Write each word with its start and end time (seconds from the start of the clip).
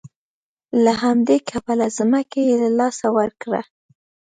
له 0.83 0.91
همدې 1.03 1.37
کبله 1.49 1.85
ځمکه 1.97 2.39
یې 2.47 2.55
له 2.63 2.69
لاسه 2.79 3.07
ورکړه. 3.17 3.61